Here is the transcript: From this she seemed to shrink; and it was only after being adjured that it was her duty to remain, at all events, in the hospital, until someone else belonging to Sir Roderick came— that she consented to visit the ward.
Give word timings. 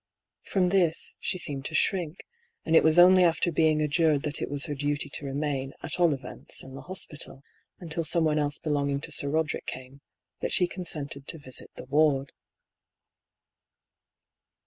From 0.45 0.69
this 0.69 1.15
she 1.19 1.37
seemed 1.37 1.63
to 1.65 1.75
shrink; 1.75 2.25
and 2.65 2.75
it 2.75 2.83
was 2.83 2.97
only 2.97 3.23
after 3.23 3.51
being 3.51 3.79
adjured 3.83 4.23
that 4.23 4.41
it 4.41 4.49
was 4.49 4.65
her 4.65 4.73
duty 4.73 5.09
to 5.09 5.25
remain, 5.27 5.73
at 5.83 5.99
all 5.99 6.11
events, 6.11 6.63
in 6.63 6.73
the 6.73 6.81
hospital, 6.81 7.43
until 7.79 8.03
someone 8.03 8.39
else 8.39 8.57
belonging 8.57 8.99
to 9.01 9.11
Sir 9.11 9.29
Roderick 9.29 9.67
came— 9.67 10.01
that 10.41 10.53
she 10.53 10.65
consented 10.65 11.27
to 11.27 11.37
visit 11.37 11.69
the 11.75 11.85
ward. 11.85 12.31